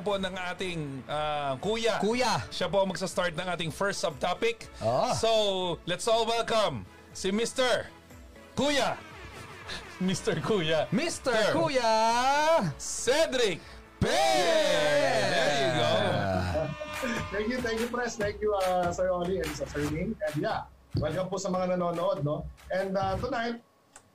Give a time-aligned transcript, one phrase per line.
[0.00, 2.00] sisimulan po ng ating ah, kuya.
[2.00, 2.34] Kuya.
[2.48, 4.68] Siya po ang magsa-start ng ating first subtopic.
[4.80, 5.12] Ah.
[5.12, 7.86] So, let's all welcome si Mr.
[8.56, 8.96] Kuya.
[10.00, 10.40] Mr.
[10.40, 10.88] Kuya.
[10.90, 11.36] Mr.
[11.36, 11.52] Sir.
[11.52, 11.92] Kuya!
[12.80, 13.60] Cedric
[14.00, 14.08] Pay!
[15.28, 15.92] There you go.
[17.28, 18.16] Thank you, thank you, Press.
[18.16, 20.16] Thank you, uh, Sir Oli and Sir Ning.
[20.16, 20.64] And yeah,
[20.96, 22.48] welcome po sa mga nanonood, no?
[22.72, 23.60] And uh, tonight,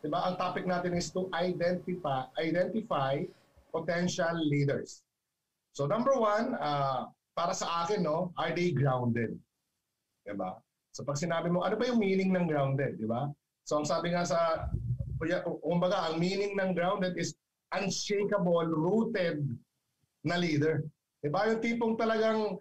[0.02, 3.30] di ba, ang topic natin is to identify, identify
[3.70, 5.05] potential leaders.
[5.76, 9.36] So number one, uh, para sa akin, no, are they grounded?
[10.24, 10.56] Di ba?
[10.96, 13.28] So pag sinabi mo, ano ba yung meaning ng grounded, di ba?
[13.68, 14.72] So ang sabi nga sa,
[15.60, 17.36] kumbaga, ang meaning ng grounded is
[17.76, 19.44] unshakable, rooted
[20.24, 20.88] na leader.
[21.20, 21.52] Di ba?
[21.52, 22.56] Yung tipong talagang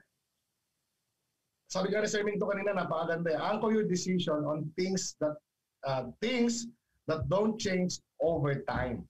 [1.70, 3.30] sabi nga ni Sir Minto kanina, napakaganda.
[3.30, 3.38] eh.
[3.38, 5.38] Anchor your decision on things that
[5.86, 6.66] uh, things
[7.06, 9.06] that don't change over time.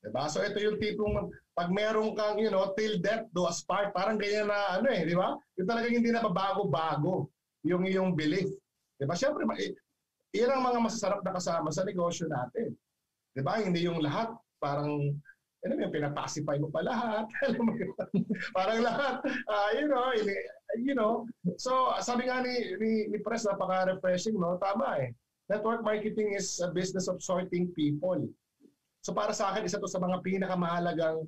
[0.00, 0.24] Diba?
[0.32, 4.16] So ito yung tipong pag meron kang, you know, till death do us part, parang
[4.16, 5.36] ganyan na ano eh, di ba?
[5.60, 7.28] Yung talagang hindi na mabago-bago
[7.68, 8.48] yung iyong belief.
[8.96, 9.12] Di ba?
[9.12, 9.76] Siyempre, eh,
[10.32, 12.72] yan ang mga masasarap na kasama sa negosyo natin.
[13.36, 13.60] Di ba?
[13.60, 15.16] Hindi yung lahat parang
[15.60, 17.28] mo yung pinapacify mo pa lahat.
[17.44, 17.92] Alam mo yun?
[18.56, 19.20] parang lahat,
[19.52, 20.48] ah, you know, ini-
[20.80, 21.28] you know.
[21.60, 24.56] So, sabi nga ni, ni, ni Press, napaka-refreshing, no?
[24.56, 25.12] Tama eh.
[25.52, 28.24] Network marketing is a business of sorting people.
[29.00, 31.24] So para sa akin, isa to sa mga pinakamahalagang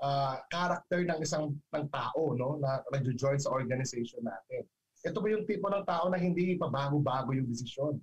[0.00, 4.64] ah, character ng isang ng tao no na nagjo-join sa organization natin.
[5.04, 7.96] Ito ba yung tipo ng tao na hindi pabago-bago yung desisyon?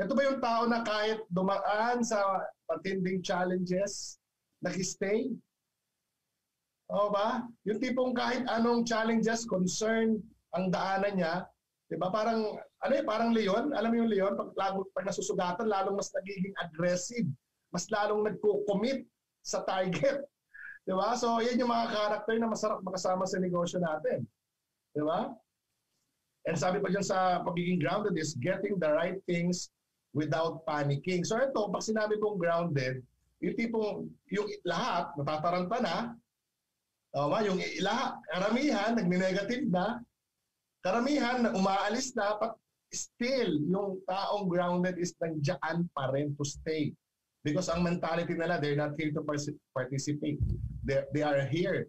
[0.00, 4.16] Ito ba yung tao na kahit dumaan sa matinding challenges,
[4.64, 5.28] nag-stay?
[6.88, 7.44] Oo ba?
[7.68, 10.16] Yung tipong kahit anong challenges, concern
[10.56, 11.34] ang daanan niya,
[11.86, 12.10] 'di ba?
[12.10, 16.10] Parang ano eh, parang leon, alam mo yung leon pag lago pag nasusugatan lalong mas
[16.16, 17.28] nagiging aggressive,
[17.70, 19.06] mas lalong nagko-commit
[19.42, 20.22] sa target.
[20.84, 21.14] 'Di ba?
[21.16, 24.26] So, 'yan yung mga character na masarap makasama sa negosyo natin.
[24.92, 25.30] 'Di ba?
[26.48, 29.68] And sabi pa dyan sa pagiging grounded is getting the right things
[30.16, 31.22] without panicking.
[31.22, 33.04] So ito, pag sinabi kong grounded,
[33.44, 35.96] yung tipong, yung lahat, natataranta na,
[37.10, 39.98] Tama, yung lahat, karamihan, nagni-negative na,
[40.78, 42.54] karamihan, umaalis na, but
[42.94, 46.94] still, yung taong grounded is nandiyan pa rin to stay.
[47.40, 50.40] Because ang mentality nila, they're not here to partic- participate.
[50.84, 51.88] They, they are here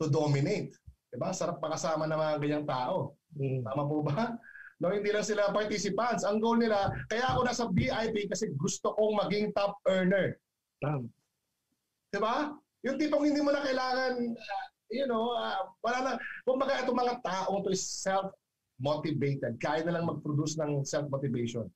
[0.00, 0.76] to dominate.
[1.08, 1.32] Diba?
[1.32, 3.16] Sarap makasama ng mga ganyang tao.
[3.40, 4.36] Tama po ba?
[4.80, 6.24] No, hindi lang sila participants.
[6.24, 10.40] Ang goal nila, kaya ako nasa VIP kasi gusto kong maging top earner.
[10.80, 11.04] Tama.
[12.08, 12.56] Diba?
[12.88, 16.12] Yung tipong hindi mo na kailangan, uh, you know, uh, wala na,
[16.48, 19.60] kumbaga itong mga taong to is self-motivated.
[19.60, 21.68] Kaya na lang mag-produce ng self-motivation.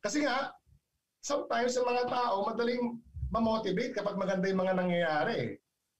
[0.00, 0.54] Kasi nga,
[1.20, 2.96] sometimes yung mga tao madaling
[3.30, 5.54] ma-motivate kapag maganda yung mga nangyayari.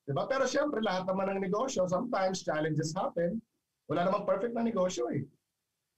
[0.08, 0.26] Diba?
[0.26, 3.38] Pero siyempre, lahat naman ng negosyo, sometimes challenges happen.
[3.86, 5.22] Wala namang perfect na negosyo eh.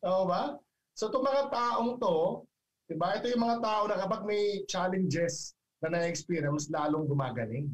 [0.05, 0.61] Oo ba?
[0.93, 2.45] So itong mga taong to,
[2.93, 3.17] diba?
[3.17, 7.73] ito yung mga tao na kapag may challenges na na-experience, mas lalong gumagaling.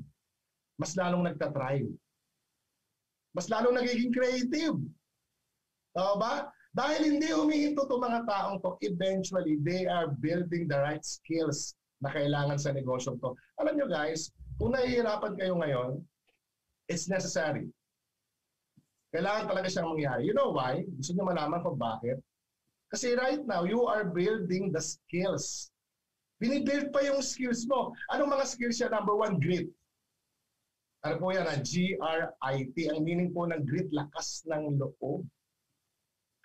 [0.78, 1.90] Mas lalong nagtatrive.
[3.34, 4.78] Mas lalong nagiging creative.
[5.98, 6.46] Oo ba?
[6.76, 12.12] Dahil hindi humihinto itong mga taong to, eventually, they are building the right skills na
[12.12, 13.34] kailangan sa negosyo to.
[13.58, 14.30] Alam nyo guys,
[14.60, 15.90] kung nahihirapan kayo ngayon,
[16.86, 17.66] it's necessary.
[19.10, 20.28] Kailangan talaga siyang mangyari.
[20.28, 20.84] You know why?
[20.84, 22.20] Gusto niyo malaman kung bakit?
[22.92, 25.72] Kasi right now, you are building the skills.
[26.40, 27.92] Binibuild pa yung skills mo.
[28.12, 28.92] Anong mga skills siya?
[28.92, 29.68] Number one, grit.
[31.04, 31.48] Ano po yan?
[31.48, 31.58] ah?
[31.58, 32.76] G-R-I-T.
[32.90, 35.24] Ang meaning po ng grit, lakas ng loob.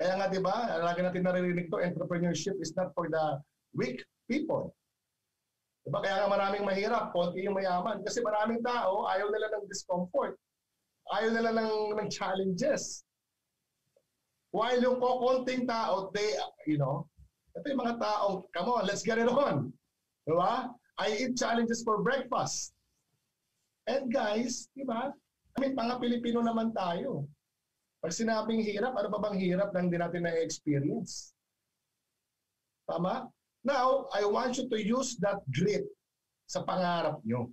[0.02, 3.38] Kaya nga, di ba, lagi natin naririnig to, entrepreneurship is not for the
[3.78, 4.74] weak people.
[5.84, 6.00] Diba?
[6.00, 8.02] Kaya nga maraming mahirap, konti yung mayaman.
[8.02, 10.40] Kasi maraming tao, ayaw nila ng discomfort.
[11.12, 13.04] Ayaw nila ng, ng challenges.
[14.56, 17.10] While yung konting tao, they, you know,
[17.54, 19.70] ito yung mga taong, come on, let's get it on.
[20.24, 20.72] Diba?
[20.98, 22.72] I eat challenges for breakfast.
[23.90, 25.12] And guys, di ba?
[25.54, 27.28] I mean, mga Pilipino naman tayo.
[28.04, 31.32] Pag sinabing hirap, ano ba bang hirap na hindi natin na-experience?
[32.84, 33.32] Tama?
[33.64, 35.88] Now, I want you to use that grit
[36.44, 37.48] sa pangarap nyo.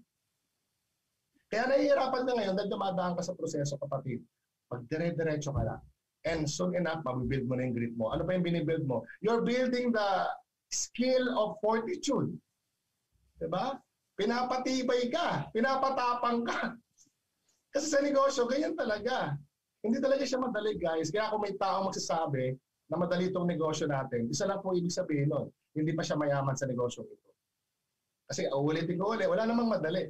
[1.55, 4.26] Kaya nahihirapan ka ngayon dahil dumadaan ka sa proseso, kapatid.
[4.67, 5.82] Pag dire-diretso ka lang.
[6.26, 8.11] And soon enough, mabibuild mo na yung grit mo.
[8.11, 9.06] Ano ba yung binibuild mo?
[9.23, 10.11] You're building the
[10.75, 12.35] skill of fortitude.
[13.38, 13.79] Diba?
[14.19, 15.46] Pinapatibay ka.
[15.55, 16.75] Pinapatapang ka.
[17.70, 19.38] Kasi sa negosyo, ganyan talaga.
[19.81, 21.09] Hindi talaga siya madali, guys.
[21.09, 22.53] Kaya kung may tao magsasabi
[22.93, 26.53] na madali itong negosyo natin, isa lang po ibig sabihin nun, hindi pa siya mayaman
[26.59, 27.31] sa negosyo ito.
[28.29, 30.06] Kasi uh, ulitin ko ulit, wala namang madali.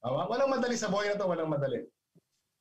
[0.00, 0.26] Tama?
[0.32, 1.84] Walang madali sa buhay na to, walang madali.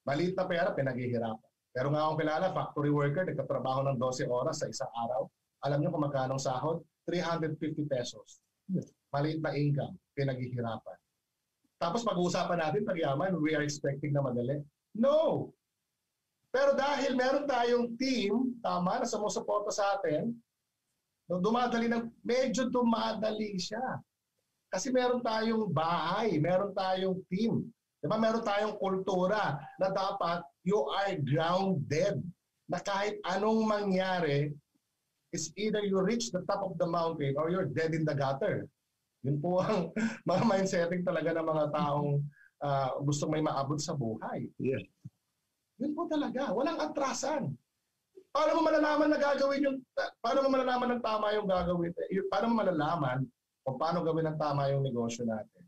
[0.04, 1.50] Maliit na pera, pinaghihirapan.
[1.72, 5.30] Pero nga akong kilala, factory worker, nagtatrabaho ng 12 oras sa isang araw.
[5.64, 6.84] Alam niyo kung magkano ang sahod?
[7.08, 8.44] 350 pesos.
[9.10, 10.98] Maliit na income, pinaghihirapan.
[11.80, 14.60] Tapos pag-uusapan natin, pag-yaman, we are expecting na madali.
[15.00, 15.50] No!
[16.52, 20.34] Pero dahil meron tayong team, tama, na sumusuporta sa atin,
[21.30, 24.02] dumadali ng, medyo dumadali siya.
[24.68, 27.70] Kasi meron tayong bahay, meron tayong team.
[28.02, 28.18] Diba?
[28.18, 32.18] Meron tayong kultura na dapat you are grounded.
[32.70, 34.54] Na kahit anong mangyari,
[35.30, 38.66] is either you reach the top of the mountain or you're dead in the gutter.
[39.22, 39.94] Yun po ang
[40.30, 42.24] mga mindsetting talaga ng mga taong
[42.64, 44.48] uh, gusto may maabot sa buhay.
[44.60, 44.84] Yeah.
[45.80, 46.52] Yun po talaga.
[46.52, 47.56] Walang atrasan.
[48.30, 49.78] Paano mo malalaman na gagawin yung,
[50.22, 51.92] paano mo malalaman ng tama yung gagawin?
[52.30, 53.20] Paano mo malalaman
[53.66, 55.64] kung paano gawin ng tama yung negosyo natin?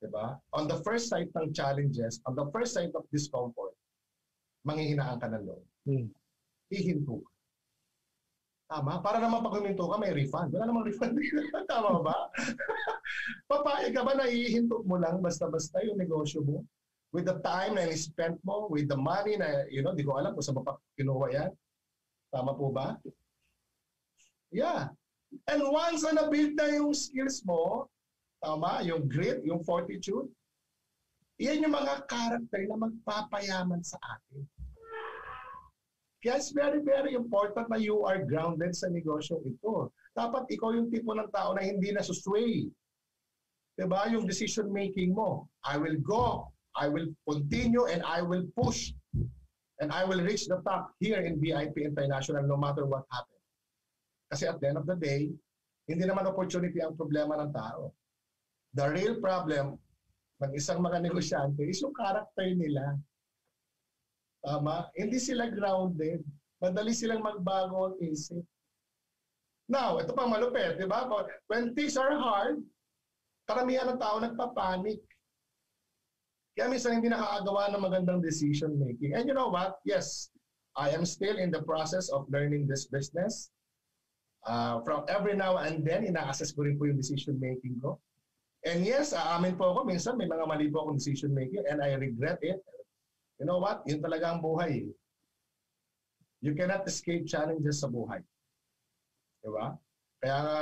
[0.00, 0.40] Diba?
[0.56, 3.76] On the first sight ng challenges, on the first sight of discomfort,
[4.64, 5.64] manghihinaan ka ng loob.
[5.84, 6.08] Hmm.
[6.72, 7.30] Hihinto ka.
[8.70, 9.02] Tama?
[9.02, 10.54] Para naman pag huminto ka, may refund.
[10.54, 11.18] Wala namang refund.
[11.70, 12.30] Tama ba?
[13.50, 16.62] Papayag ka ba na ihinto mo lang basta-basta yung negosyo mo?
[17.10, 20.38] With the time na spent mo, with the money na, you know, di ko alam
[20.38, 21.50] kung saan pa kinuha yan.
[22.30, 22.94] Tama po ba?
[24.54, 24.94] Yeah.
[25.50, 27.90] And once na na-build na yung skills mo,
[28.38, 30.30] tama, yung grit, yung fortitude,
[31.42, 34.46] yan yung mga character na magpapayaman sa atin.
[36.20, 39.88] Kaya it's very, very important na you are grounded sa negosyo ito.
[40.12, 42.68] Dapat ikaw yung tipo ng tao na hindi na susway.
[43.80, 44.04] Diba?
[44.12, 45.48] Yung decision making mo.
[45.64, 48.92] I will go, I will continue, and I will push.
[49.80, 53.40] And I will reach the top here in VIP International no matter what happens.
[54.28, 55.32] Kasi at the end of the day,
[55.88, 57.96] hindi naman opportunity ang problema ng tao.
[58.76, 59.80] The real problem
[60.44, 63.00] ng isang mga negosyante is yung character nila.
[64.40, 64.88] Tama?
[64.96, 66.24] Hindi sila grounded.
[66.60, 68.44] Madali silang magbago ang isip.
[69.70, 71.06] Now, ito pa malupit, di ba?
[71.46, 72.58] When things are hard,
[73.46, 74.98] karamihan ng tao nagpapanik.
[76.58, 79.14] Kaya minsan hindi nakakagawa ng magandang decision making.
[79.14, 79.78] And you know what?
[79.86, 80.34] Yes,
[80.74, 83.54] I am still in the process of learning this business.
[84.44, 88.00] Uh, from every now and then, ina-assess ko rin po yung decision making ko.
[88.64, 91.96] And yes, aamin po ako, minsan may mga mali po akong decision making and I
[91.96, 92.60] regret it.
[93.40, 93.80] You know what?
[93.88, 94.84] Yun talaga ang buhay.
[96.44, 98.20] You cannot escape challenges sa buhay.
[99.40, 99.72] Di ba?
[100.20, 100.60] Kaya nga,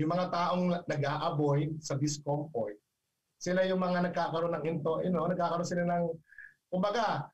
[0.00, 2.80] yung mga taong nag-a-avoid sa discomfort,
[3.36, 6.16] sila yung mga nagkakaroon ng into, you know, nagkakaroon sila ng,
[6.72, 7.28] kumbaga,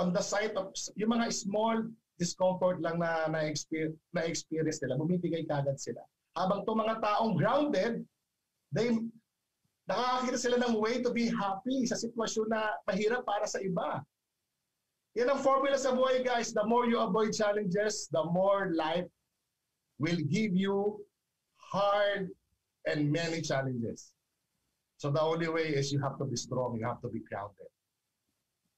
[0.00, 1.84] on the side of, yung mga small
[2.16, 6.00] discomfort lang na na-experience, na-experience nila, bumibigay kagad sila.
[6.32, 8.04] Habang itong mga taong grounded,
[8.72, 8.88] they
[9.86, 14.02] nakakakita sila ng way to be happy sa sitwasyon na mahirap para sa iba.
[15.16, 16.52] Yan ang formula sa buhay, guys.
[16.52, 19.08] The more you avoid challenges, the more life
[19.96, 21.00] will give you
[21.56, 22.28] hard
[22.84, 24.12] and many challenges.
[25.00, 27.68] So the only way is you have to be strong, you have to be grounded.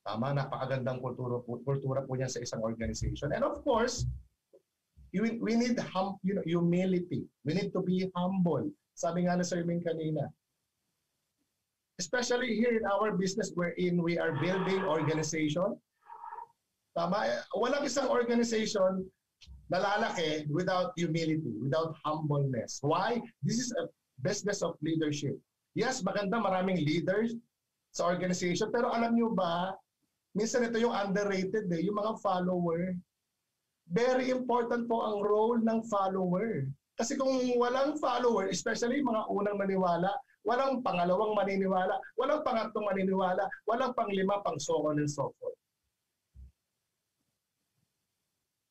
[0.06, 3.34] Tama, napakagandang kultura po, kultura po niya sa isang organization.
[3.34, 4.06] And of course,
[5.12, 7.26] you, we need hum, you know, humility.
[7.44, 8.70] We need to be humble.
[8.94, 10.26] Sabi nga na Sir Ming kanina,
[11.98, 15.74] especially here in our business wherein we are building organization.
[16.94, 19.02] Tama, walang isang organization
[19.68, 22.78] na lalaki without humility, without humbleness.
[22.80, 23.20] Why?
[23.42, 23.90] This is a
[24.22, 25.36] business of leadership.
[25.76, 27.36] Yes, maganda maraming leaders
[27.92, 29.74] sa organization, pero alam niyo ba,
[30.34, 32.94] minsan ito yung underrated eh, yung mga follower.
[33.90, 36.66] Very important po ang role ng follower.
[36.98, 40.10] Kasi kung walang follower, especially mga unang maniwala,
[40.48, 45.60] walang pangalawang maniniwala, walang pangatlong maniniwala, walang panglima, pang so on and so forth.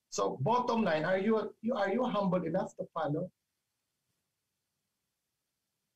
[0.10, 3.30] So bottom line, are you, you are you humble enough to follow?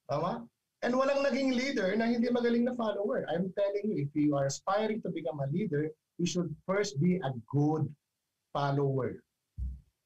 [0.05, 0.45] Tama?
[0.85, 3.25] And walang naging leader na hindi magaling na follower.
[3.25, 5.89] I'm telling you, if you are aspiring to become a leader,
[6.21, 7.89] you should first be a good
[8.53, 9.25] follower.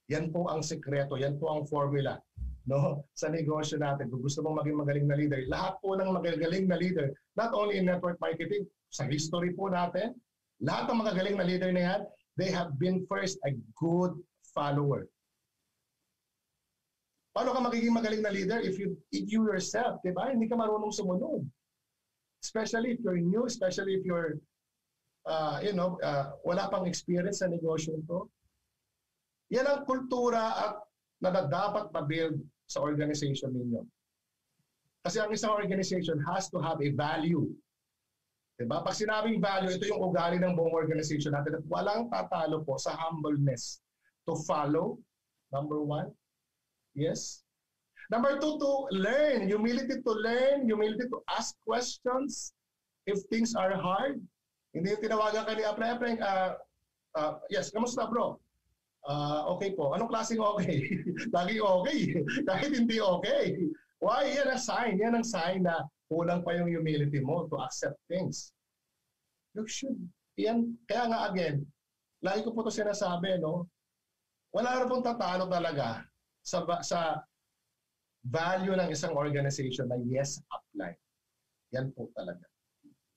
[0.08, 2.24] Yan po ang sekreto, yan po ang formula
[2.66, 4.10] no sa negosyo natin.
[4.10, 7.78] Kung gusto mong maging magaling na leader, lahat po ng magagaling na leader, not only
[7.78, 10.18] in network marketing, sa history po natin,
[10.62, 12.02] lahat ng magagaling na leader na yan,
[12.36, 14.18] they have been first a good
[14.52, 15.06] follower.
[17.36, 20.32] Paano ka magiging magaling na leader if you, if you yourself, di ba?
[20.32, 21.44] Hindi ka marunong sumunod.
[22.40, 24.40] Especially if you're new, especially if you're,
[25.28, 28.32] uh, you know, uh, wala pang experience sa negosyo to.
[29.52, 30.74] Yan ang kultura at
[31.20, 33.82] na dapat ma-build sa organization ninyo.
[35.06, 37.46] Kasi ang isang organization has to have a value.
[38.58, 38.82] Diba?
[38.82, 42.96] Pag sinabing value, ito yung ugali ng buong organization natin at walang tatalo po sa
[42.98, 43.84] humbleness
[44.26, 44.98] to follow,
[45.54, 46.10] number one.
[46.98, 47.46] Yes.
[48.10, 49.46] Number two, to learn.
[49.50, 50.66] Humility to learn.
[50.66, 52.54] Humility to ask questions
[53.06, 54.22] if things are hard.
[54.74, 56.52] Hindi yung tinawagan ka ni Apre, Apre, uh,
[57.16, 58.40] uh, yes, kamusta bro?
[59.06, 59.94] Uh, okay po.
[59.94, 60.90] Anong klaseng okay?
[61.36, 62.00] Laging okay.
[62.50, 63.46] Kahit hindi okay.
[64.02, 64.34] Why?
[64.34, 64.98] Yan ang sign.
[64.98, 68.50] Yan ang sign na kulang pa yung humility mo to accept things.
[69.54, 69.98] You should.
[70.42, 70.74] Yan.
[70.90, 71.62] Kaya nga again,
[72.26, 73.70] lagi ko po ito sinasabi, no?
[74.50, 76.02] Wala na pong tatalo talaga
[76.42, 77.22] sa, sa
[78.26, 80.98] value ng isang organization na yes, apply.
[81.78, 82.42] Yan po talaga.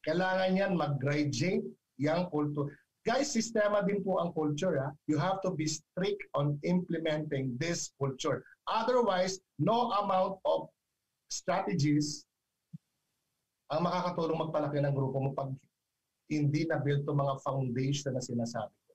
[0.04, 1.64] Kailangan yan mag-graduate
[1.96, 2.68] yung culture.
[3.06, 4.78] Guys, sistema din po ang culture.
[4.82, 4.90] Ha?
[5.06, 8.42] You have to be strict on implementing this culture.
[8.66, 10.68] Otherwise, no amount of
[11.30, 12.28] strategies
[13.68, 15.52] ang makakatulong magpalaki ng grupo mo pag
[16.28, 18.92] hindi na-build to mga foundation na sinasabi ko.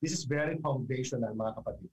[0.00, 1.92] This is very foundational, mga kapatid.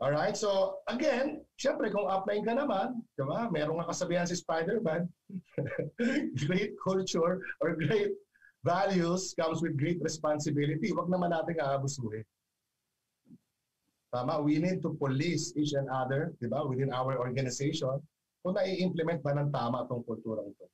[0.00, 5.04] Alright, so again, syempre kung upline ka naman, di ba, merong nga kasabihan si Spider-Man,
[6.48, 8.16] great culture or great
[8.64, 10.92] values comes with great responsibility.
[10.92, 12.24] Huwag naman natin aabusuhin.
[14.10, 18.02] Tama, we need to police each and other, di ba, within our organization
[18.42, 20.66] kung nai-implement ba ng tama itong kulturang ito.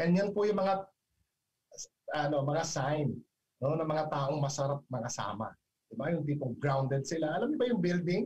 [0.00, 0.88] And yan po yung mga
[2.16, 3.14] ano, mga sign
[3.60, 5.52] no, ng mga taong masarap makasama.
[5.92, 6.10] Diba?
[6.10, 7.36] Yung tipong grounded sila.
[7.36, 8.24] Alam niyo ba yung building?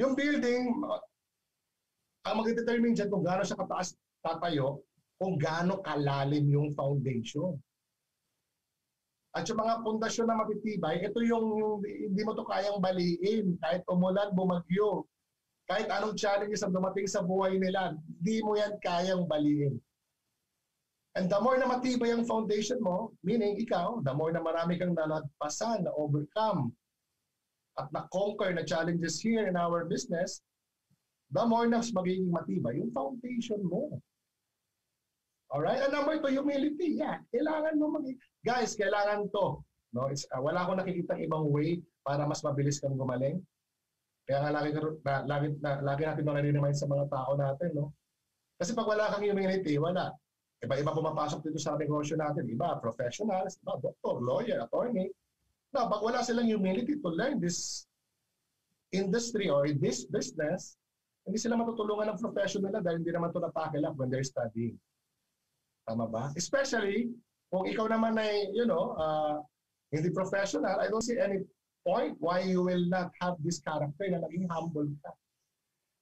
[0.00, 0.72] Yung building,
[2.24, 3.92] ang mag-determine dyan kung gaano siya kataas
[4.24, 4.80] tatayo,
[5.22, 7.54] kung gaano kalalim yung foundation.
[9.32, 13.54] At yung mga pundasyon na matitibay, ito yung, yung hindi mo to kayang baliin.
[13.62, 15.06] Kahit umulan, bumagyo.
[15.70, 19.78] Kahit anong challenges ang dumating sa buhay nila, hindi mo yan kayang baliin.
[21.14, 24.92] And the more na matibay ang foundation mo, meaning ikaw, the more na marami kang
[24.92, 26.74] nalagpasan, na overcome,
[27.78, 30.44] at na-conquer na challenges here in our business,
[31.32, 34.02] the more na magiging matibay yung foundation mo.
[35.52, 35.84] Alright?
[35.84, 36.96] And number two, humility.
[36.96, 38.08] Yeah, kailangan mo mag
[38.40, 39.60] Guys, kailangan to.
[39.92, 40.08] No?
[40.08, 43.36] It's, uh, wala akong nakikita ibang way para mas mabilis kang gumaling.
[44.24, 47.70] Kaya nga lagi, na, lagi, na, lagi natin nare-remind sa mga tao natin.
[47.76, 47.92] No?
[48.56, 50.08] Kasi pag wala kang humility, wala.
[50.64, 52.48] Iba-iba pumapasok dito sa negosyo natin.
[52.48, 55.12] Iba, professionals, iba, doctor, lawyer, attorney.
[55.76, 57.84] Now, pag wala silang humility to learn this
[58.94, 60.80] industry or this business,
[61.28, 64.78] hindi sila matutulungan ng professional na dahil hindi naman ito na-tackle up when they're studying.
[65.88, 66.30] Tama ba?
[66.38, 67.10] Especially,
[67.50, 69.42] kung ikaw naman ay, you know, uh,
[69.92, 71.44] hindi professional, I don't see any
[71.84, 75.12] point why you will not have this character na naging humble ka.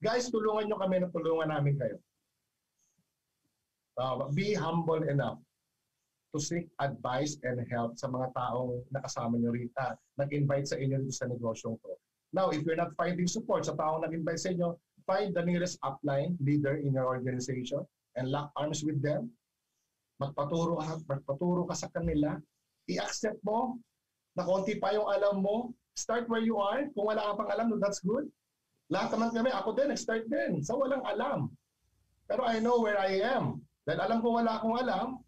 [0.01, 1.97] Guys, tulungan nyo kami na tulungan namin kayo.
[4.01, 5.37] Uh, be humble enough
[6.33, 11.17] to seek advice and help sa mga taong nakasama nyo rito, nag-invite sa inyo dito
[11.17, 11.93] sa negosyong to.
[12.31, 16.39] Now, if you're not finding support sa taong nag-invite sa inyo, find the nearest upline
[16.39, 17.83] leader in your organization
[18.15, 19.35] and lock arms with them.
[20.21, 22.37] Magpaturo ka, magpaturo ka sa kanila.
[22.93, 23.81] I-accept mo
[24.37, 25.73] na konti pa yung alam mo.
[25.97, 26.87] Start where you are.
[26.93, 28.29] Kung wala ka pang alam, no, that's good.
[28.93, 30.61] Lahat naman kami, ako din, nag-start din.
[30.61, 31.49] Sa so, walang alam.
[32.29, 33.65] Pero I know where I am.
[33.89, 35.25] Dahil alam ko wala akong alam,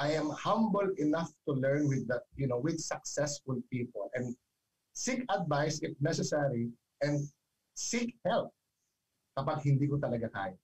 [0.00, 4.32] I am humble enough to learn with that, you know, with successful people and
[4.96, 6.72] seek advice if necessary
[7.04, 7.20] and
[7.76, 8.54] seek help
[9.36, 10.56] kapag hindi ko talaga kaya.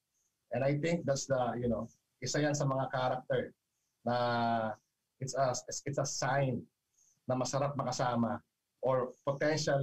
[0.56, 1.88] And I think that's the, you know,
[2.18, 3.54] isa yan sa mga character
[4.06, 4.16] na
[5.18, 5.54] it's a,
[5.86, 6.62] it's a sign
[7.26, 8.40] na masarap makasama
[8.82, 9.82] or potential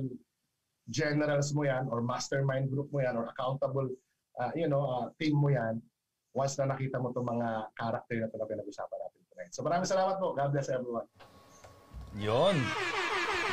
[0.89, 3.89] generals mo yan or mastermind group mo yan or accountable
[4.39, 5.82] uh, you know uh, team mo yan
[6.36, 9.51] once na nakita mo itong mga character na na pinag-usapan natin tonight.
[9.56, 10.36] So maraming salamat po.
[10.36, 11.08] God bless everyone.
[12.20, 12.60] Yon.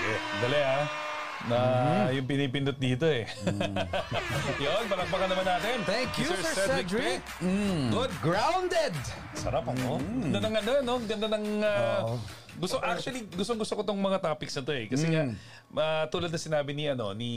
[0.03, 0.21] Yeah.
[0.43, 1.02] Dali ah.
[1.51, 2.15] Na mm-hmm.
[2.19, 3.27] yung pinipindot dito eh.
[3.47, 3.75] Mm.
[4.65, 5.77] Yun, palakpakan naman natin.
[5.83, 6.87] Thank you, Sir, Sir Cedric.
[6.89, 7.21] Cedric.
[7.43, 7.87] Mm.
[7.91, 8.13] Good.
[8.23, 8.95] Grounded.
[9.35, 9.99] Sarap ako.
[9.99, 10.31] Mm.
[10.31, 10.95] Ganda ng ano, no?
[11.03, 11.47] Ganda ng...
[11.63, 12.19] Uh, oh.
[12.53, 15.13] Gusto actually gusto gusto ko tong mga topics na to eh kasi mm.
[15.17, 15.25] nga
[15.73, 17.33] uh, tulad na sinabi ni ano ni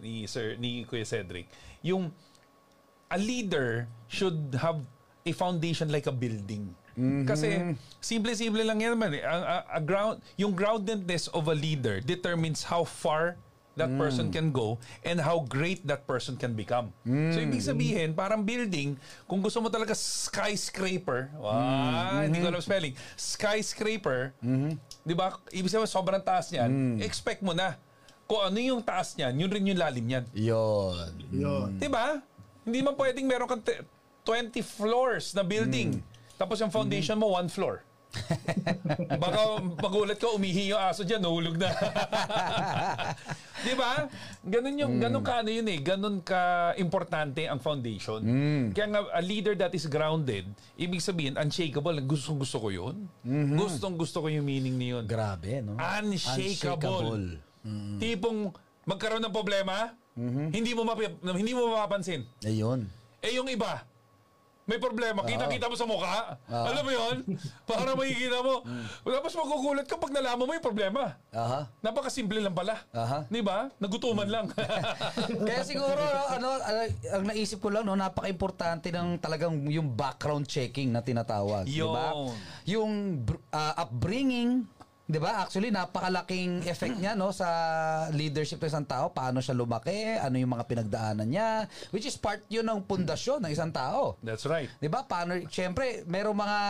[0.00, 1.44] ni Sir ni Kuya Cedric
[1.84, 2.08] yung
[3.12, 4.80] a leader should have
[5.26, 6.72] a foundation like a building.
[6.96, 7.24] Mm-hmm.
[7.28, 9.22] Kasi simple-simple lang yan eh.
[9.22, 13.36] A, a, a ground, yung groundedness of a leader determines how far
[13.76, 14.00] that mm.
[14.00, 16.90] person can go and how great that person can become.
[17.04, 17.30] Mm.
[17.36, 18.96] So ibig sabihin, parang building,
[19.28, 22.20] kung gusto mo talaga skyscraper, wow, mm-hmm.
[22.32, 24.72] hindi ko alam spelling, skyscraper, mm-hmm.
[25.04, 26.98] di ba, ibig sabihin sobrang taas niyan, mm.
[27.04, 27.76] expect mo na
[28.26, 30.24] kung ano yung taas niyan, yun rin yung lalim niyan.
[30.34, 31.10] Yun.
[31.30, 31.68] Yun.
[31.78, 32.18] Diba?
[32.66, 33.86] Hindi man pwedeng meron kang te-
[34.26, 36.02] 20 floors na building.
[36.36, 37.80] Tapos yung foundation mo, one floor.
[39.22, 39.40] Baka
[39.76, 41.68] magulat ka, umihi yung aso dyan, nahulog na.
[43.66, 44.08] Di ba?
[44.40, 48.20] Ganun yung, ganun ka ano yun eh, ganun ka importante ang foundation.
[48.72, 53.04] Kaya nga, a leader that is grounded, ibig sabihin, unshakable, gustong gusto ko yun.
[53.52, 55.04] Gustong gusto ko yung meaning niyon.
[55.04, 55.76] Grabe, no?
[55.76, 57.40] Unshakable.
[57.98, 58.54] Tipong
[58.86, 59.92] magkaroon ng problema,
[60.48, 62.24] hindi mo mapi- hindi mo mapapansin.
[62.40, 62.86] Ayun.
[63.20, 63.82] Eh yung iba,
[64.66, 66.34] may problema, kita-kita mo sa mukha.
[66.50, 67.16] Alam mo yun?
[67.70, 68.66] Para makikita mo.
[69.06, 71.14] Tapos magugulat ka pag nalaman mo yung problema.
[71.30, 71.70] Aha.
[71.78, 72.82] Napakasimple lang pala.
[72.90, 73.30] Aha.
[73.30, 73.70] Di ba?
[73.78, 74.50] Nagutuman lang.
[75.48, 76.80] Kaya siguro no, ano ano,
[77.14, 82.10] ang naisip ko lang no napaka-importante ng talagang yung background checking na tinatawag, di ba?
[82.10, 82.34] Yun.
[82.66, 82.92] Yung
[83.22, 84.66] br- ah, upbringing
[85.06, 85.46] 'di ba?
[85.46, 87.48] Actually napakalaking effect niya no sa
[88.10, 92.42] leadership ng isang tao, paano siya lumaki, ano yung mga pinagdaanan niya, which is part
[92.50, 94.18] yun ng pundasyon ng isang tao.
[94.20, 94.66] That's right.
[94.82, 95.06] 'Di ba?
[95.06, 96.60] Paano syempre merong mga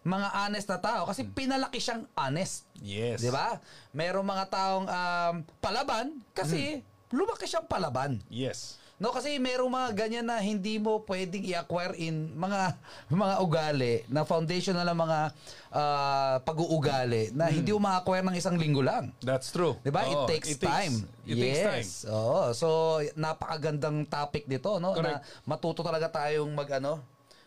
[0.00, 2.68] mga honest na tao kasi pinalaki siyang honest.
[2.80, 3.24] Yes.
[3.24, 3.56] 'Di ba?
[3.96, 8.20] Merong mga taong um, palaban kasi lumaki siyang palaban.
[8.28, 8.76] Yes.
[9.00, 12.76] No kasi merong mga ganyan na hindi mo pwedeng i-acquire in mga
[13.24, 15.32] mga ugali na foundation na lang mga
[15.72, 19.08] ah, pag-uugali na hindi mo ma-acquire ng isang linggo lang.
[19.24, 19.80] That's true.
[19.80, 20.04] 'Di ba?
[20.04, 21.08] It takes time.
[21.24, 21.88] It takes time.
[21.88, 22.04] yes.
[22.12, 22.52] Oo.
[22.52, 25.24] So napakagandang topic nito no Correct.
[25.24, 27.00] na matuto talaga tayong mag ano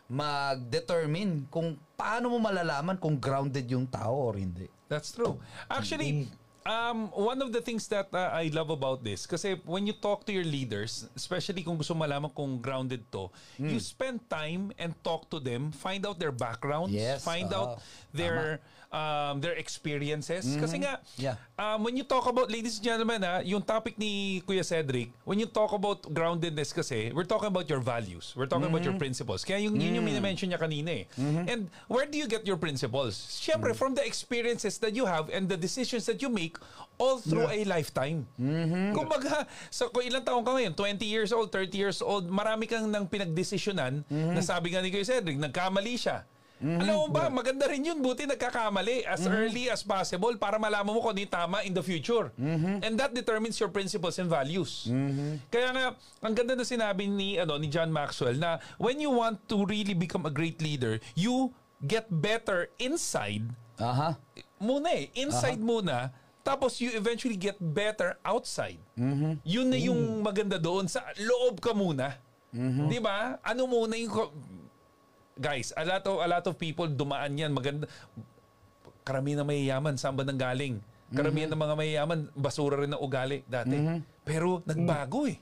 [0.04, 4.68] mag-determine kung paano mo malalaman kung grounded yung tao or hindi.
[4.90, 5.40] That's true.
[5.70, 6.28] Actually,
[6.66, 10.24] um, one of the things that uh, I love about this, kasi when you talk
[10.26, 15.28] to your leaders, especially kung gusto malaman kung grounded to, you spend time and talk
[15.30, 17.56] to them, find out their backgrounds, Yes, find oo.
[17.56, 17.68] out
[18.12, 18.60] their
[18.94, 20.46] um, their experiences.
[20.54, 21.34] Kasi nga, Yeah.
[21.58, 25.42] um, when you talk about, ladies and gentlemen, ha, yung topic ni Kuya Cedric, when
[25.42, 28.30] you talk about groundedness kasi, we're talking about your values.
[28.38, 29.42] We're talking about your principles.
[29.42, 31.50] Kaya yung, yun yung minimension niya kanina eh.
[31.50, 33.18] And where do you get your principles?
[33.18, 36.54] Siyempre, from the experiences that you have and the decisions that you make
[36.94, 38.22] all through a lifetime.
[38.94, 42.86] Kumbaga, so kung ilang taong ka ngayon, 20 years old, 30 years old, marami kang
[42.86, 46.22] nang pinagdesisyonan na sabi nga ni Kuya Cedric, nagkamali siya.
[46.62, 47.98] Alam mo ba, maganda rin yun.
[47.98, 51.82] Buti nagkakamali as early as possible para malaman mo kung ano yung tama in the
[51.82, 52.30] future.
[52.80, 54.86] And that determines your principles and values.
[55.50, 55.84] Kaya nga,
[56.22, 59.92] ang ganda na sinabi ni, ano, ni John Maxwell na when you want to really
[59.92, 61.52] become a great leader, you
[61.84, 63.44] get better inside
[63.76, 64.16] Aha.
[64.62, 65.10] muna eh.
[65.18, 66.14] Inside muna.
[66.44, 68.78] Tapos you eventually get better outside.
[69.42, 70.88] Yun na yung maganda doon.
[70.88, 72.16] Sa loob ka muna.
[72.88, 73.36] Di ba?
[73.42, 74.12] Ano muna yung...
[75.34, 77.50] Guys, a lot of, a lot of people dumaan yan.
[77.50, 77.90] Maganda.
[79.04, 80.80] Karamihan na mayayaman, saan ba nang galing?
[81.12, 83.76] Karamihan ng mga mayayaman, basura rin ng ugali dati.
[84.24, 85.38] Pero nagbago eh.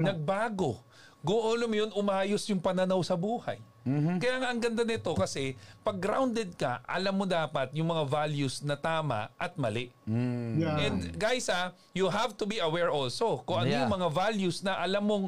[0.00, 0.80] Nagbago.
[1.24, 3.56] Go mo yun, umayos yung pananaw sa buhay.
[4.20, 8.64] Kaya nga ang ganda nito kasi pag grounded ka, alam mo dapat yung mga values
[8.64, 9.92] na tama at mali.
[10.08, 10.88] Yeah.
[10.88, 13.84] And guys ah, you have to be aware also kung ano Yeah.
[13.84, 15.24] yung mga values na alam mong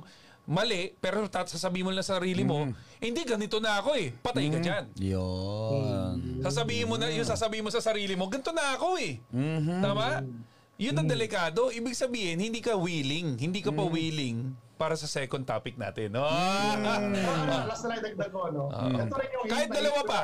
[0.46, 4.14] mali pero tat- sasabihin mo lang sa sarili mo, hindi ganito na ako eh.
[4.14, 4.84] Patay ka dyan.
[4.96, 6.40] Yun.
[6.40, 9.18] Sasabihin mo na, yung sasabihin mo sa sarili mo, ganito na ako eh.
[9.82, 10.22] Tama?
[10.76, 11.68] Yun ang delikado.
[11.68, 13.36] Ibig sabihin, hindi ka willing.
[13.36, 16.12] Hindi ka pa willing para sa second topic natin.
[16.12, 16.20] No?
[16.22, 17.08] Ah,
[17.64, 18.68] last na lang dagdag ko, no?
[18.68, 20.20] Ito rin yung Kahit dalawa pa.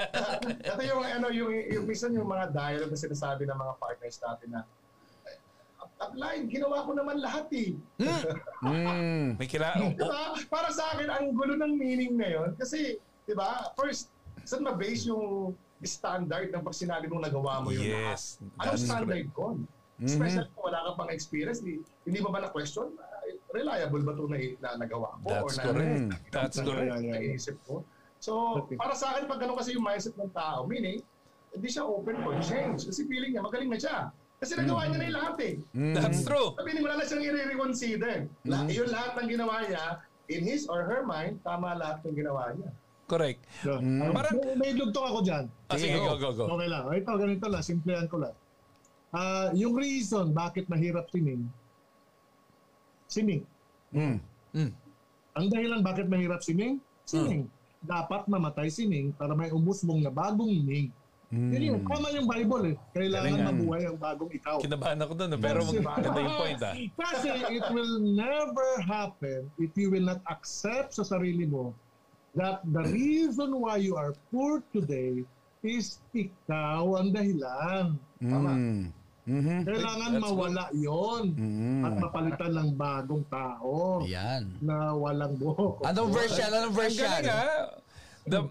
[0.72, 4.48] ito yung ano yung yung minsan yung mga dialogue na sinasabi ng mga partners natin
[4.50, 4.81] na "Eh,
[6.02, 7.78] upline, ginawa ko naman lahat eh.
[8.62, 9.38] Mm.
[9.38, 9.74] May kila...
[9.94, 10.34] Diba?
[10.50, 12.50] Para sa akin, ang gulo ng meaning na yun.
[12.58, 14.10] Kasi, di ba, first,
[14.42, 18.74] saan ma-base yung standard ng pag sinabi mong nagawa mo yun Yes, lahat?
[18.74, 19.44] Anong standard ko?
[20.02, 23.22] Especially kung wala ka pang experience, di, hindi mo ba na-question, ah,
[23.54, 25.26] reliable ba ito na, na nagawa ko?
[25.30, 26.02] That's na, correct.
[26.34, 26.90] That's na- correct.
[26.90, 27.86] na- Naisip ko.
[28.22, 31.02] So, para sa akin, pag ganun kasi yung mindset ng tao, meaning,
[31.52, 32.86] hindi siya open for change.
[32.86, 33.96] Kasi feeling niya, magaling na siya.
[34.42, 35.54] Kasi nagawa niya na yung lahat eh.
[35.94, 36.48] That's true.
[36.52, 38.14] Sabihin mo wala na siyang i-reconsider.
[38.42, 38.74] La- Mm-hmm.
[38.74, 39.84] Yun lahat ng ginawa niya,
[40.28, 42.70] in his or her mind, tama lahat ng ginawa niya.
[43.06, 43.38] Correct.
[43.62, 45.44] Parang- May, may dugtong ako dyan.
[45.68, 46.44] Ah, sige, go, go, go.
[46.50, 46.82] Okay lang.
[46.88, 47.62] Ito, ganito lang.
[47.62, 48.34] Simplehan ko lang.
[49.10, 51.46] Ah, yung reason bakit mahirap sining,
[53.06, 53.44] sining.
[53.92, 54.18] Mm.
[55.32, 57.46] Ang dahilan bakit mahirap sining, sining.
[57.78, 60.48] Dapat mamatay sining para may umusbong na bagong
[61.32, 61.52] ining.
[61.52, 61.80] Yun yun.
[61.88, 62.76] Tama yung Bible eh.
[62.92, 64.56] Kailangan Galing, mabuhay ang bagong ikaw.
[64.60, 65.30] Kinabahan ako doon.
[65.40, 66.74] Pero Kasi- maganda yung point ah.
[67.08, 71.72] Kasi it will never happen if you will not accept sa sarili mo
[72.36, 75.24] that the reason why you are poor today
[75.64, 77.96] is ikaw ang dahilan.
[78.20, 78.52] Tama.
[78.52, 78.84] Mm.
[79.62, 81.30] Kailangan mawala yon
[81.86, 84.50] at mapalitan ng bagong tao Yan.
[84.58, 85.78] na walang buhok.
[85.86, 86.50] Anong version?
[86.50, 87.06] Anong Ang version?
[87.06, 87.78] galing ah.
[88.26, 88.50] The,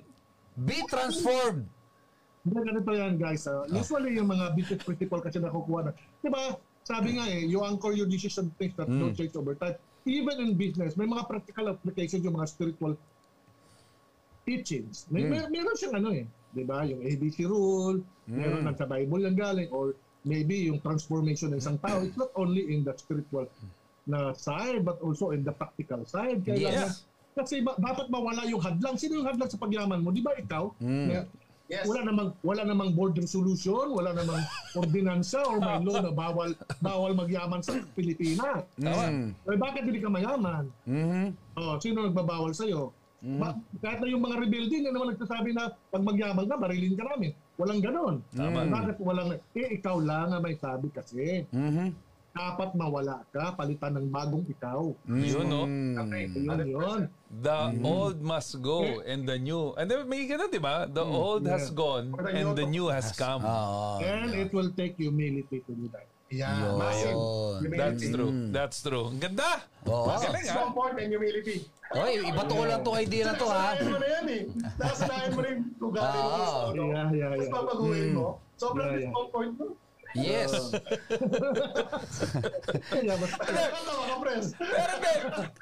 [0.56, 1.68] Be transformed.
[2.42, 3.46] Hindi, ganito yan guys.
[3.46, 3.64] ah.
[3.68, 5.92] Usually yung mga business principle kasi nakukuha na.
[6.20, 6.58] Di ba?
[6.82, 9.78] Sabi nga eh, you anchor your decision things that don't change over time.
[10.04, 12.98] Even in business, may mga practical applications yung mga spiritual
[14.42, 15.06] teachings.
[15.08, 16.26] May, may meron siyang ano eh.
[16.52, 16.82] Di ba?
[16.82, 21.78] Yung ABC rule, meron nang sa Bible yung galing, or maybe yung transformation ng isang
[21.78, 22.02] tao.
[22.02, 23.46] It's not only in the spiritual
[24.04, 26.42] na side, but also in the practical side.
[26.42, 27.06] Kailangan, Yes.
[27.32, 28.98] Kasi ba, dapat mawala yung hadlang.
[28.98, 30.12] Sino yung hadlang sa pagyaman mo?
[30.12, 30.74] Di ba ikaw?
[31.08, 31.30] Na-
[31.72, 31.88] Yes.
[31.88, 34.44] wala namang wala namang board resolution, wala namang
[34.80, 36.52] ordinansa or may law na bawal
[36.84, 38.68] bawal magyaman sa Pilipinas.
[38.76, 39.32] Tama.
[39.32, 40.68] Eh, bakit hindi ka mayaman?
[40.84, 41.32] Mhm.
[41.56, 42.92] Oh, sino nagbabawal sa iyo?
[43.80, 47.32] kahit na yung mga rebelde na naman nagsasabi na pag magyaman ka, barilin ka namin.
[47.54, 48.16] Walang ganon.
[48.34, 48.66] Tama.
[48.66, 51.46] Bakit walang, eh ikaw lang ang may sabi kasi.
[51.54, 51.94] Mhm.
[52.32, 54.88] Dapat mawala ka, palitan ng bagong ikaw.
[55.04, 55.68] yun no.
[56.08, 56.32] Okay.
[56.32, 57.02] Yun, yun.
[57.28, 59.76] The old must go and the new.
[59.76, 60.88] And then may ganun, di ba?
[60.88, 63.44] The old has gone and the new has come.
[63.44, 64.00] Oo.
[64.00, 66.08] And it will take humility to do that.
[66.32, 67.12] Yeah, massive.
[67.12, 67.76] Yun.
[67.76, 68.32] That's true.
[68.56, 69.06] That's true.
[69.12, 69.68] Ang ganda.
[69.84, 70.08] Oo.
[70.16, 70.56] Galing ah.
[70.64, 71.68] Comfort and humility.
[71.92, 73.76] Oy, iba to ko lang tong idea na to ha.
[73.76, 74.42] Nakasanayan mo na yan eh.
[74.80, 76.32] Nakasanayan mo rin yung ugali mo.
[76.32, 76.82] Ano.
[76.88, 77.52] Yeah, yeah, Tapos yeah.
[77.52, 78.28] papaguhin mo.
[78.56, 79.04] Sobrang Yeah, yeah.
[79.12, 79.66] discomfort mo.
[80.16, 80.52] Yes.
[82.92, 84.46] Kaya ka, Pres.
[84.56, 85.14] Pero hindi,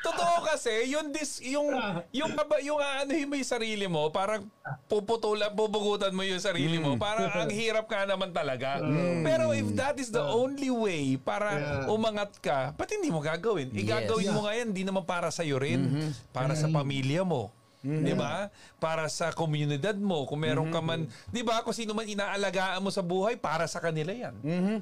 [0.02, 1.70] totoo kasi, yung dis, yung
[2.12, 4.46] yung yung, yung aanuhin mo yung sarili mo, parang
[4.90, 8.82] puputulan, pupugutan mo yung sarili mo, parang ang hirap ka naman talaga.
[9.24, 11.92] Pero if that is the only way para Yeah.
[11.92, 13.74] umangat ka, ba't hindi mo gagawin?
[13.74, 13.84] Yes.
[13.84, 17.52] Igagawin mo ngayon, hindi naman para sa rin, para sa pamilya mo.
[17.80, 18.52] 'Di ba?
[18.76, 21.64] Para sa komunidad mo, kung meron ka man, 'di ba?
[21.64, 24.36] Kung sino man inaalagaan mo sa buhay, para sa kanila 'yan.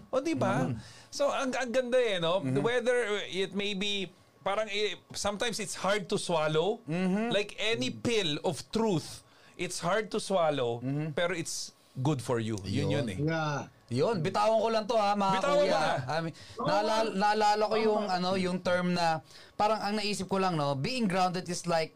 [0.10, 0.74] O 'di ba?
[1.14, 2.42] So ang, ang ganda eh, no?
[2.42, 4.10] Whether it may be
[4.42, 6.82] parang eh, sometimes it's hard to swallow.
[7.30, 9.22] Like any pill of truth,
[9.60, 10.82] it's hard to swallow,
[11.14, 12.58] pero it's good for you.
[12.66, 13.20] Yun yun, eh.
[13.22, 13.60] Yeah.
[13.88, 15.80] Yun, bitawan ko lang to ha, mga Bitawan kuya.
[15.80, 15.96] na.
[16.12, 19.24] I mean, naalala, naalala ko yung ano, yung term na
[19.56, 21.96] parang ang naisip ko lang no, being grounded is like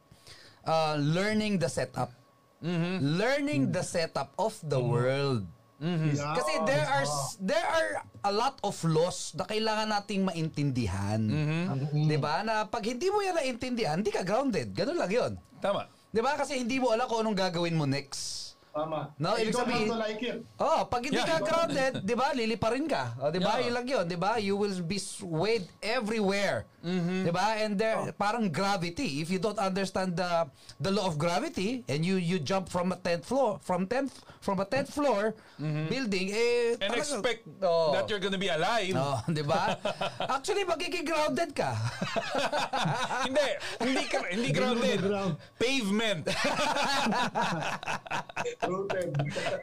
[0.63, 2.11] uh, learning the setup.
[2.99, 5.45] Learning the setup of the world.
[5.81, 6.37] Yeah.
[6.37, 7.89] Kasi there are s- there are
[8.21, 11.17] a lot of laws na kailangan nating maintindihan.
[12.05, 12.45] 'Di ba?
[12.45, 14.71] Na pag hindi mo yan naintindihan, hindi ka grounded.
[14.71, 15.31] Ganun lang 'yon.
[15.57, 15.89] Tama.
[16.07, 16.37] 'Di ba?
[16.37, 18.50] Kasi hindi mo alam kung anong gagawin mo next.
[18.71, 19.11] Tama.
[19.19, 20.37] No, you ibig don't sabihin- have to like it.
[20.55, 21.27] Oh, pag hindi Yeah.
[21.27, 22.31] ka grounded, 'di ba?
[22.31, 23.03] Liliparin ka.
[23.19, 23.59] Oh, 'di ba?
[23.59, 23.67] Yeah.
[23.67, 24.39] Yun lang 'yun, 'di ba?
[24.39, 26.63] You will be swayed everywhere.
[26.81, 27.59] 'Di ba?
[27.59, 29.19] And there parang gravity.
[29.19, 30.47] If you don't understand the
[30.79, 34.57] the law of gravity and you you jump from a 10th floor, from 10th from
[34.57, 35.35] a 10th floor
[35.91, 37.91] building eh And talagang- expect Oh.
[37.91, 38.95] that you're gonna be alive.
[38.95, 39.75] Oh, 'di ba?
[40.39, 41.75] Actually, magiging grounded ka.
[43.27, 43.47] hindi,
[43.83, 44.99] hindi ka, hindi grounded.
[45.03, 45.35] ground.
[45.59, 46.23] Pavement.
[48.61, 49.09] Rooted.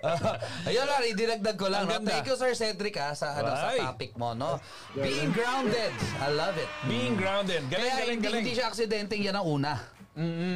[0.69, 1.85] Ayun lang, idinagdag ko lang.
[1.85, 1.95] Ang No?
[1.99, 2.11] ganda.
[2.11, 4.35] Thank you, Sir Cedric, ha, sa, ano, sa topic mo.
[4.35, 4.59] No?
[4.93, 5.93] Being grounded.
[6.19, 6.67] I love it.
[6.85, 7.63] Being grounded.
[7.67, 8.43] Galing, Kaya galing, hindi, galing.
[8.43, 9.79] hindi siya aksidente, yan ang una.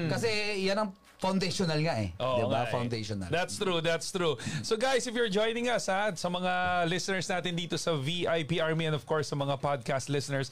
[0.09, 0.27] Kasi
[0.61, 0.91] yan ang
[1.23, 2.11] foundational nga eh.
[2.19, 2.67] Oo Di ba?
[2.67, 2.75] eh.
[2.75, 3.31] Foundational.
[3.31, 4.35] That's true, that's true.
[4.67, 6.51] So guys, if you're joining us ha, sa mga
[6.91, 10.51] listeners natin dito sa VIP Army and of course sa mga podcast listeners,